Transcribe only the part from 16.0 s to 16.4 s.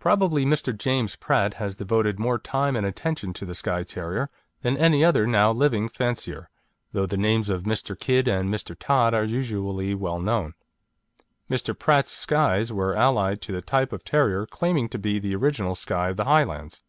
of the